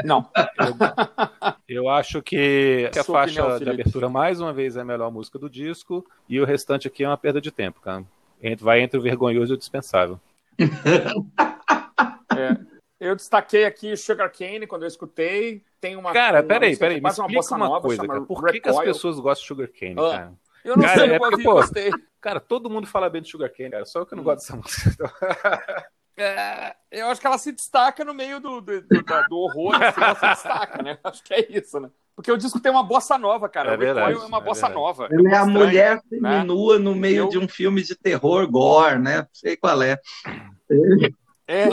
[0.04, 0.30] Não.
[1.68, 4.84] Eu, eu acho que, que a faixa opinião, de abertura, mais uma vez, é a
[4.84, 8.04] melhor música do disco, e o restante aqui é uma perda de tempo, cara.
[8.58, 10.20] Vai entre o vergonhoso e o dispensável.
[12.36, 12.76] é.
[12.98, 15.62] Eu destaquei aqui Sugar Cane quando eu escutei.
[15.80, 16.12] Tem uma.
[16.12, 17.00] Cara, uma peraí, peraí.
[17.00, 18.22] Me explica uma, uma coisa, cara.
[18.22, 20.32] Por que, que, as pessoas gostam de Sugar Cane, ah, cara?
[20.64, 21.90] Eu não cara, sei, eu é porque, pô, gostei.
[22.20, 23.84] Cara, todo mundo fala bem de Sugar Cane, cara.
[23.84, 24.24] Só eu que não hum.
[24.24, 25.14] gosto dessa música.
[26.16, 30.00] É, eu acho que ela se destaca no meio do, do, do, do horror, assim,
[30.00, 30.98] ela se destaca, né?
[31.04, 31.90] Acho que é isso, né?
[32.16, 33.74] Porque o disco tem uma bossa nova, cara.
[33.74, 35.06] É verdade, o é uma é bossa nova.
[35.10, 36.42] Ele é a mulher né?
[36.42, 37.28] no meio eu...
[37.28, 39.18] de um filme de terror, gore, né?
[39.18, 40.00] Não sei qual é.
[41.46, 41.64] É,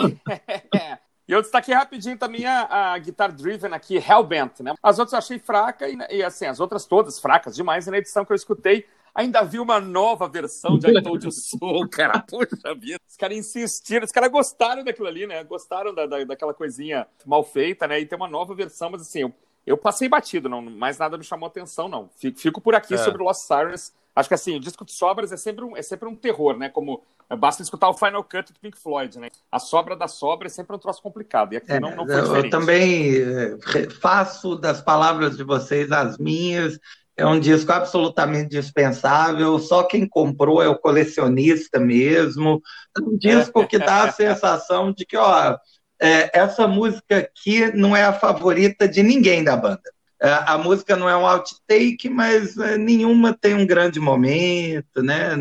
[0.76, 0.98] é.
[1.26, 4.74] E eu destaquei rapidinho também a, a Guitar Driven aqui, Hellbent, né?
[4.84, 7.88] As outras eu achei fraca e, e, assim, as outras todas fracas demais.
[7.88, 11.32] E na edição que eu escutei, Ainda vi uma nova versão de I Told You
[11.32, 12.20] So, cara.
[12.28, 13.00] Puxa vida.
[13.08, 15.44] Os caras insistiram, os caras gostaram daquilo ali, né?
[15.44, 18.00] Gostaram da, da, daquela coisinha mal feita, né?
[18.00, 19.34] E tem uma nova versão, mas assim, eu,
[19.68, 22.10] eu passei batido, não, mais nada me chamou atenção, não.
[22.18, 22.98] Fico, fico por aqui é.
[22.98, 23.94] sobre Lost Sirens.
[24.16, 26.70] Acho que assim, o disco de sobras é sempre um, é sempre um terror, né?
[26.70, 27.04] Como
[27.38, 29.30] basta escutar o Final Cut do Pink Floyd, né?
[29.52, 31.54] A sobra da sobra é sempre um troço complicado.
[31.54, 32.46] E aqui é, não, não foi diferente.
[32.46, 36.80] Eu também eh, faço das palavras de vocês as minhas.
[37.16, 42.62] É um disco absolutamente dispensável, só quem comprou é o colecionista mesmo.
[42.98, 45.58] É um disco que dá a sensação de que, ó,
[46.02, 49.94] é, essa música aqui não é a favorita de ninguém da banda.
[50.22, 55.36] É, a música não é um outtake, mas é, nenhuma tem um grande momento, né?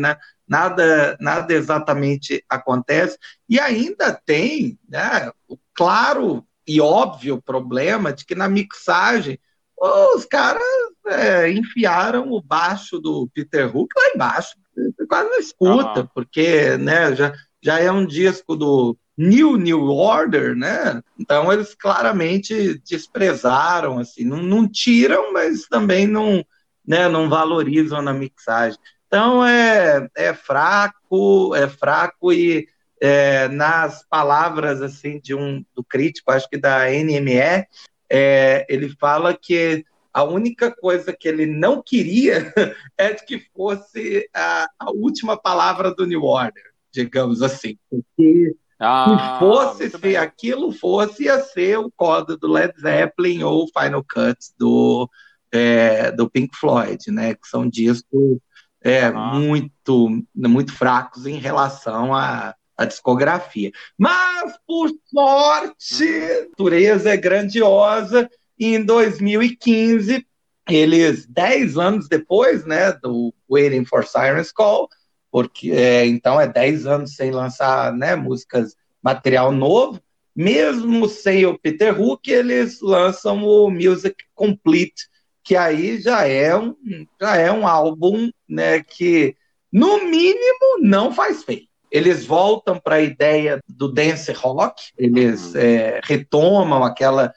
[0.47, 3.17] Nada, nada exatamente acontece.
[3.49, 9.39] E ainda tem né, o claro e óbvio problema de que na mixagem
[10.15, 10.63] os caras
[11.07, 14.55] é, enfiaram o baixo do Peter Hook lá embaixo.
[14.75, 20.55] Você quase não escuta, porque né, já, já é um disco do New New Order,
[20.55, 21.01] né?
[21.19, 26.43] Então eles claramente desprezaram, assim, não, não tiram, mas também não,
[26.87, 28.79] né, não valorizam na mixagem.
[29.07, 32.67] Então é, é fraco, é fraco e
[33.01, 37.67] é, nas palavras assim de um do crítico, acho que da NME,
[38.09, 42.53] é, ele fala que a única coisa que ele não queria
[42.97, 47.77] é que fosse a, a última palavra do New Order, digamos assim.
[47.89, 50.15] Porque ah, se fosse, se bem.
[50.15, 55.09] aquilo fosse, ia ser o código do Led Zeppelin ou Final Cut do,
[55.51, 57.33] é, do Pink Floyd, né?
[57.33, 58.37] Que são discos
[58.83, 59.11] é, ah.
[59.13, 63.71] muito, muito fracos em relação a, a discografia.
[63.97, 70.25] Mas, por sorte, a natureza é grandiosa e em 2015,
[70.69, 74.87] eles, 10 anos depois né, do Waiting for Sirens Call,
[75.31, 80.01] porque é, então é 10 anos sem lançar né, músicas, material novo,
[80.35, 85.07] mesmo sem o Peter Hook, eles lançam o Music Complete,
[85.43, 86.75] que aí já é um,
[87.19, 89.35] já é um álbum né, que,
[89.71, 91.67] no mínimo, não faz feio.
[91.93, 95.61] Eles voltam para a ideia do dance rock, eles uhum.
[95.61, 97.31] é, retomam aquela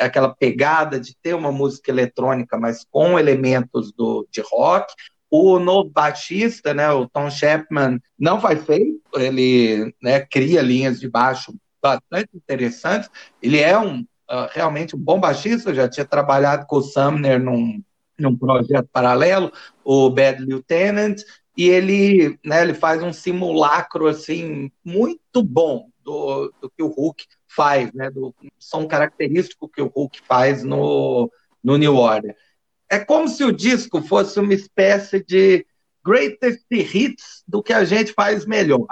[0.00, 4.92] aquela pegada de ter uma música eletrônica, mas com elementos do, de rock.
[5.30, 11.08] O novo baixista, né, o Tom Chapman, não faz feio, ele né, cria linhas de
[11.08, 13.10] baixo bastante interessantes.
[13.42, 17.82] Ele é um uh, realmente um bom baixista, já tinha trabalhado com o Sumner num,
[18.18, 19.52] num projeto paralelo,
[19.84, 21.20] o Bad Lieutenant,
[21.58, 27.26] e ele, né, ele faz um simulacro assim muito bom do, do que o Hulk
[27.48, 31.28] faz, né, do som característico que o Hulk faz no,
[31.62, 32.36] no New Order.
[32.88, 35.66] É como se o disco fosse uma espécie de
[36.06, 38.86] greatest hits do que a gente faz melhor.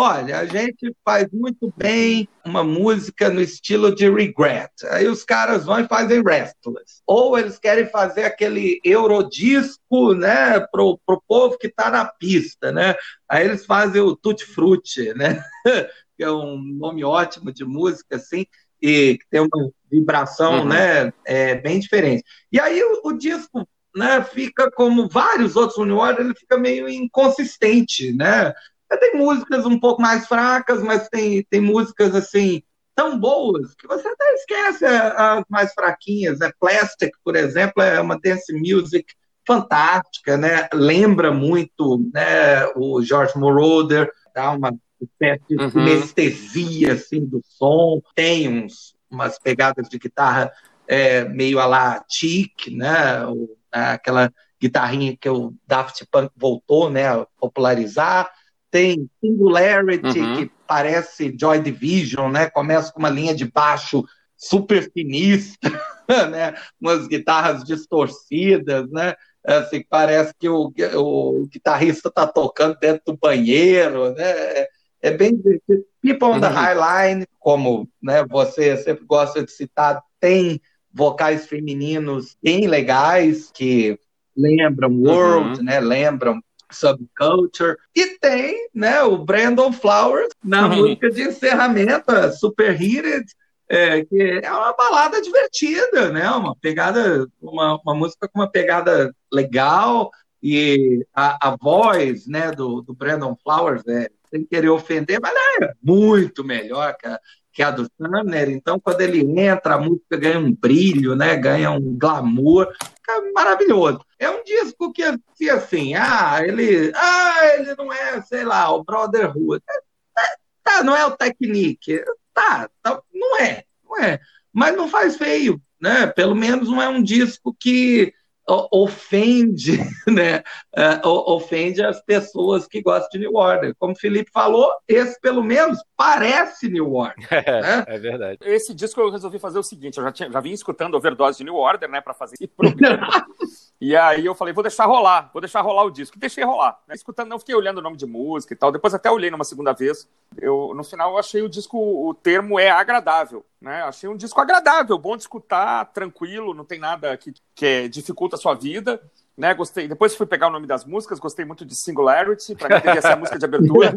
[0.00, 4.70] Olha, a gente faz muito bem uma música no estilo de Regret.
[4.90, 7.02] Aí os caras vão e fazem Restless.
[7.04, 12.94] Ou eles querem fazer aquele eurodisco, né, pro, pro povo que tá na pista, né?
[13.28, 15.42] Aí eles fazem o Tutti Frutti, né?
[16.16, 18.46] que é um nome ótimo de música, assim,
[18.80, 20.68] e que tem uma vibração, uhum.
[20.68, 22.22] né, é, bem diferente.
[22.52, 28.12] E aí o, o disco né, fica como vários outros Order, ele fica meio inconsistente,
[28.12, 28.54] né?
[28.96, 32.62] Tem músicas um pouco mais fracas, mas tem, tem músicas assim
[32.94, 36.40] tão boas que você até esquece as mais fraquinhas.
[36.40, 39.14] É Plastic, por exemplo, é uma dance music
[39.46, 40.68] fantástica, né?
[40.72, 45.70] Lembra muito, né, o George Moroder, dá uma espécie de uhum.
[45.82, 50.52] anestesia assim do som, tem uns umas pegadas de guitarra
[50.86, 53.24] é, meio a la Chic, né?
[53.26, 58.28] O, aquela guitarrinha que o Daft Punk voltou, né, a popularizar
[58.70, 60.36] tem Singularity, uhum.
[60.36, 62.48] que parece Joy Division, né?
[62.50, 64.04] Começa com uma linha de baixo
[64.36, 65.70] super sinistra,
[66.30, 66.54] né?
[66.80, 69.14] Umas guitarras distorcidas, né?
[69.44, 74.30] Assim, parece que o, o guitarrista está tocando dentro do banheiro, né?
[74.30, 74.68] É,
[75.02, 75.84] é bem divertido.
[76.02, 76.52] People on the uhum.
[76.52, 80.60] High Line, como né, você sempre gosta de citar, tem
[80.92, 83.98] vocais femininos bem legais que
[84.36, 85.64] lembram World, uhum.
[85.64, 85.80] né?
[85.80, 87.76] Lembram Subculture.
[87.94, 93.24] E tem né, o Brandon Flowers na música de encerramento, Super Heated,
[93.68, 96.28] é, que é uma balada divertida, né?
[96.30, 100.10] Uma pegada, uma, uma música com uma pegada legal
[100.42, 105.72] e a, a voz, né, do, do Brandon Flowers, é, sem querer ofender, mas é
[105.82, 107.18] muito melhor que a,
[107.58, 108.50] que a do Sumner.
[108.50, 111.34] Então, quando ele entra, a música ganha um brilho, né?
[111.34, 114.00] Ganha um glamour, fica maravilhoso.
[114.16, 115.02] É um disco que,
[115.50, 119.60] assim, ah, ele, ah, ele não é, sei lá, o Brotherhood.
[119.68, 122.00] É, é, tá, não é o Technique.
[122.32, 124.20] Tá, tá, não é, não é.
[124.52, 126.06] Mas não faz feio, né?
[126.06, 128.14] Pelo menos não é um disco que
[128.48, 130.42] ofende, né?
[130.76, 133.74] Uh, ofende as pessoas que gostam de New Order.
[133.78, 137.28] Como o Felipe falou, esse pelo menos parece New Order.
[137.48, 137.84] É, né?
[137.86, 138.38] é verdade.
[138.42, 141.44] Esse disco eu resolvi fazer o seguinte: eu já, tinha, já vim escutando overdose de
[141.44, 142.36] New Order, né, para fazer.
[143.80, 146.16] e aí eu falei, vou deixar rolar, vou deixar rolar o disco.
[146.16, 146.80] E deixei rolar.
[146.86, 146.96] Né?
[146.96, 148.72] Escutando, não fiquei olhando o nome de música e tal.
[148.72, 150.08] Depois até olhei numa segunda vez.
[150.36, 153.46] Eu, no final, eu achei o disco, o termo é agradável.
[153.60, 153.82] Né?
[153.82, 158.38] Achei um disco agradável, bom de escutar, tranquilo, não tem nada que, que dificulta a
[158.38, 159.00] sua vida.
[159.36, 159.86] Né, gostei.
[159.86, 163.12] Depois fui pegar o nome das músicas, gostei muito de Singularity, para mim devia ser
[163.12, 163.96] a música de abertura.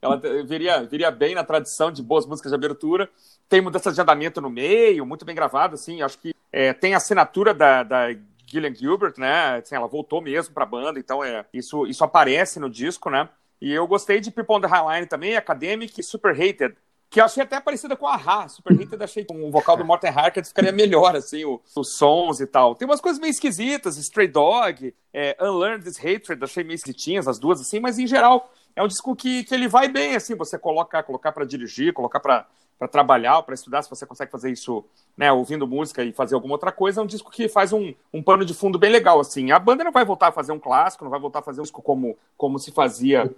[0.00, 3.10] Ela viria, viria bem na tradição de boas músicas de abertura.
[3.46, 6.00] Tem mudanças de andamento no meio, muito bem gravado, assim.
[6.00, 8.06] Acho que é, tem a assinatura da, da
[8.52, 9.56] Gillian Gilbert, né?
[9.56, 13.28] Assim, ela voltou mesmo para a banda, então é, isso, isso aparece no disco, né?
[13.60, 16.76] E eu gostei de People on the Highline também, Academic e Super Hated
[17.12, 19.84] que eu achei até parecida com a Ra, Super Hated, achei com o vocal do
[19.84, 22.74] Morten Harkett ficaria melhor, assim, os sons e tal.
[22.74, 27.38] Tem umas coisas meio esquisitas, Stray Dog, é, Unlearn This Hatred, achei meio esquisitinhas as
[27.38, 30.58] duas, assim, mas em geral é um disco que, que ele vai bem, assim, você
[30.58, 32.48] colocar, colocar para dirigir, colocar para
[32.82, 34.84] para trabalhar, para estudar, se você consegue fazer isso,
[35.16, 38.20] né, ouvindo música e fazer alguma outra coisa, é um disco que faz um, um
[38.20, 39.52] pano de fundo bem legal, assim.
[39.52, 41.62] A banda não vai voltar a fazer um clássico, não vai voltar a fazer um
[41.62, 43.32] disco como, como se fazia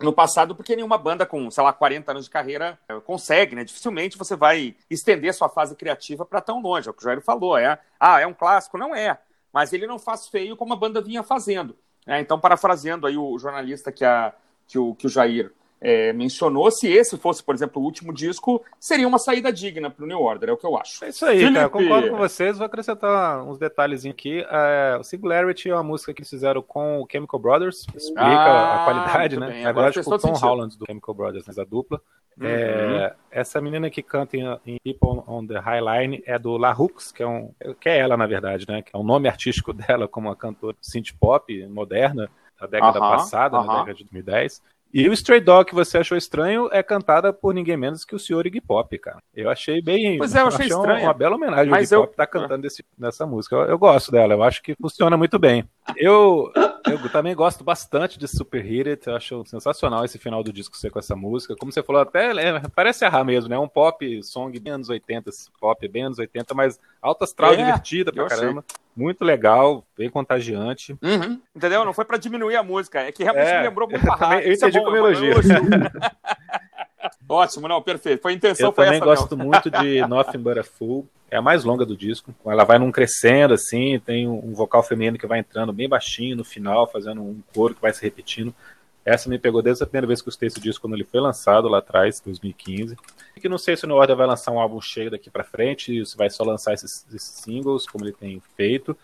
[0.00, 3.62] no passado, porque nenhuma banda com, sei lá, 40 anos de carreira eh, consegue, né?
[3.62, 6.88] Dificilmente você vai estender sua fase criativa para tão longe.
[6.88, 8.76] É o que o Jair falou, é, ah, é um clássico?
[8.76, 9.16] Não é.
[9.52, 11.76] Mas ele não faz feio como a banda vinha fazendo.
[12.04, 12.20] Né?
[12.20, 14.34] Então, parafraseando aí o jornalista que, a,
[14.66, 15.52] que, o, que o Jair
[15.84, 20.04] é, mencionou, se esse fosse, por exemplo, o último disco, seria uma saída digna para
[20.04, 21.04] o New Order, é o que eu acho.
[21.04, 21.54] É isso aí, Felipe...
[21.54, 24.46] cara, concordo com vocês, vou acrescentar uns detalhezinhos aqui.
[24.48, 28.82] É, o Singularity é uma música que eles fizeram com o Chemical Brothers, explica ah,
[28.82, 29.48] a qualidade, né?
[29.48, 29.66] Bem.
[29.66, 30.46] Agora, Agora com o Tom sentido.
[30.46, 32.00] Holland do Chemical Brothers, né, a dupla.
[32.40, 32.46] Uhum.
[32.46, 36.72] É, essa menina que canta em, em, People on the High Line é do La
[36.72, 38.82] Hooks, que é, um, que é ela, na verdade, né?
[38.82, 43.02] Que é o nome artístico dela como uma cantora synth pop moderna da década uh
[43.02, 43.66] -huh, passada, uh -huh.
[43.66, 44.62] na década de 2010.
[44.92, 48.18] E o Stray Dog que você achou estranho é cantada por ninguém menos que o
[48.18, 49.22] senhor Iggy Pop, cara.
[49.34, 50.18] Eu achei bem.
[50.18, 51.00] Pois é, eu achei, achei estranho.
[51.00, 51.70] Uma, uma bela homenagem.
[51.70, 52.00] Mas o Iggy eu...
[52.02, 53.56] Pop tá cantando esse, nessa música.
[53.56, 55.64] Eu, eu, gosto dela, eu acho que funciona muito bem.
[55.96, 56.52] Eu,
[56.86, 60.90] eu também gosto bastante de Super Heated, eu acho sensacional esse final do disco ser
[60.90, 61.56] com essa música.
[61.56, 63.58] Como você falou, até é, parece errar mesmo, né?
[63.58, 68.12] Um pop song bem anos 80, pop bem anos 80, mas alta astral é, divertida
[68.12, 68.64] pra caramba.
[68.68, 68.81] Achei.
[68.96, 70.96] Muito legal, bem contagiante.
[71.02, 71.40] Uhum.
[71.54, 71.84] Entendeu?
[71.84, 74.42] Não foi para diminuir a música, é que realmente é, me lembrou muito a.
[74.42, 75.34] Eu entendi é como elogio.
[77.28, 78.20] Ótimo, não, perfeito.
[78.20, 81.06] Foi a intenção, eu foi também gosto muito de Nothing But a Fool.
[81.30, 82.34] É a mais longa do disco.
[82.44, 86.44] Ela vai num crescendo, assim, tem um vocal feminino que vai entrando bem baixinho no
[86.44, 88.54] final, fazendo um coro que vai se repetindo.
[89.02, 91.20] Essa me pegou desde a primeira vez que eu escutei esse disco, quando ele foi
[91.20, 92.96] lançado lá atrás, 2015.
[93.42, 96.06] Que não sei se o New Order vai lançar um álbum cheio daqui para frente,
[96.06, 98.96] se vai só lançar esses, esses, singles, como ele tem feito.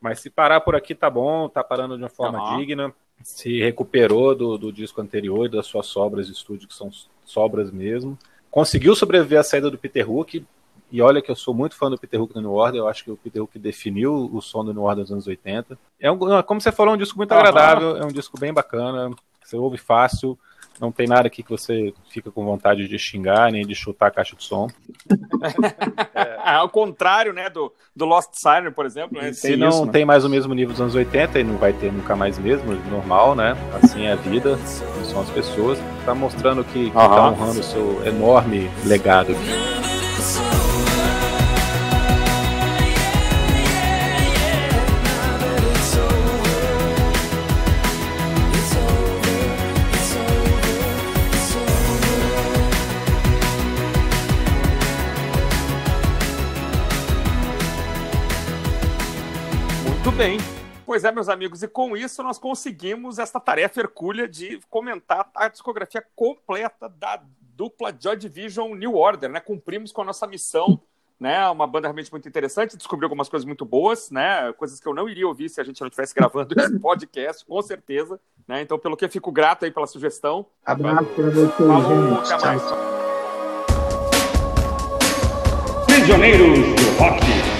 [0.00, 2.58] Mas se parar por aqui tá bom, tá parando de uma forma uhum.
[2.58, 2.92] digna.
[3.22, 6.90] Se recuperou do, do disco anterior, das suas sobras de estúdio, que são
[7.24, 8.18] sobras mesmo.
[8.50, 10.44] Conseguiu sobreviver à saída do Peter Hook,
[10.90, 13.04] e olha que eu sou muito fã do Peter Hook do New Order, eu acho
[13.04, 15.78] que o Peter Hook definiu o som do New Order dos anos 80.
[16.00, 19.10] É um, como você falou, é um disco muito agradável, é um disco bem bacana,
[19.42, 20.38] você ouve fácil,
[20.80, 24.10] não tem nada aqui que você fica com vontade de xingar, nem de chutar a
[24.10, 24.68] caixa de som.
[26.14, 26.34] é.
[26.44, 29.20] Ao contrário, né, do, do Lost Siren, por exemplo.
[29.20, 29.32] Né?
[29.32, 29.92] Se não isso, né?
[29.92, 32.72] tem mais o mesmo nível dos anos 80 e não vai ter nunca mais mesmo,
[32.90, 33.56] normal, né?
[33.82, 34.58] Assim é a vida,
[35.04, 35.78] são as pessoas.
[36.04, 37.08] Tá mostrando que, que uhum.
[37.08, 39.34] tá honrando o seu enorme legado.
[60.24, 60.38] Bem.
[60.86, 65.48] Pois é, meus amigos, e com isso nós conseguimos esta tarefa hercúlea de comentar a
[65.48, 67.22] discografia completa da
[67.54, 69.38] dupla Joy Division New Order, né?
[69.38, 70.80] Cumprimos com a nossa missão,
[71.20, 71.46] né?
[71.50, 74.50] Uma banda realmente muito interessante, descobriu algumas coisas muito boas, né?
[74.54, 77.60] Coisas que eu não iria ouvir se a gente não estivesse gravando esse podcast, com
[77.60, 78.18] certeza,
[78.48, 78.62] né?
[78.62, 80.46] Então, pelo que eu fico grato aí pela sugestão.
[80.64, 82.62] Abraço para você, Falou, até mais.
[85.86, 87.53] Prisioneiros do Rock.